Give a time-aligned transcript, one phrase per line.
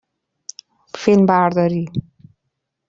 [0.95, 1.87] فیلم برداری